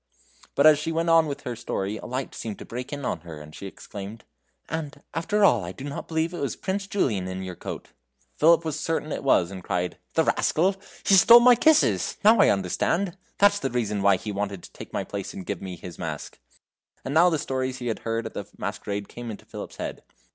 But 0.55 0.65
as 0.65 0.79
she 0.79 0.91
went 0.91 1.09
on 1.11 1.27
in 1.27 1.35
her 1.45 1.55
story 1.55 1.97
a 1.97 2.07
light 2.07 2.33
seemed 2.33 2.57
to 2.57 2.65
break 2.65 2.91
in 2.91 3.05
on 3.05 3.19
her, 3.19 3.39
and 3.39 3.53
she 3.53 3.67
exclaimed: 3.67 4.23
"And, 4.67 5.03
after 5.13 5.45
all, 5.45 5.63
I 5.63 5.73
do 5.73 5.83
not 5.83 6.07
believe 6.07 6.33
it 6.33 6.39
was 6.39 6.55
Prince 6.55 6.87
Julian 6.87 7.27
in 7.27 7.43
your 7.43 7.53
coat!" 7.53 7.89
Philip 8.37 8.65
was 8.65 8.79
certain 8.79 9.11
it 9.11 9.23
was, 9.23 9.51
and 9.51 9.63
cried: 9.63 9.99
"The 10.15 10.23
rascal! 10.23 10.75
He 11.05 11.13
stole 11.13 11.39
my 11.41 11.53
kisses 11.53 12.17
now 12.23 12.39
I 12.41 12.49
understand! 12.49 13.15
That's 13.37 13.59
the 13.59 13.69
reason 13.69 14.01
why 14.01 14.15
he 14.15 14.31
wanted 14.31 14.63
to 14.63 14.71
take 14.71 14.91
my 14.91 15.03
place 15.03 15.35
and 15.35 15.45
gave 15.45 15.61
me 15.61 15.75
his 15.75 15.99
mask!" 15.99 16.39
And 17.05 17.13
now 17.13 17.29
the 17.29 17.37
stories 17.37 17.77
he 17.77 17.85
had 17.85 17.99
heard 17.99 18.25
at 18.25 18.33
the 18.33 18.49
masquerade 18.57 19.07
came 19.07 19.29
into 19.29 19.45
Philip's 19.45 19.75
head. 19.75 20.01